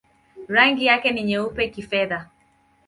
Rangi 0.49 0.85
yake 0.85 1.11
ni 1.11 1.23
nyeupe-kifedha. 1.23 2.25